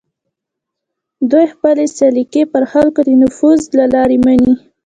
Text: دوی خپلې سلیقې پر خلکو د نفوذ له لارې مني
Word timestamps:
دوی 1.31 1.45
خپلې 1.53 1.85
سلیقې 1.97 2.43
پر 2.53 2.63
خلکو 2.71 2.99
د 3.07 3.11
نفوذ 3.23 3.61
له 3.77 3.85
لارې 3.93 4.17
مني 4.25 4.53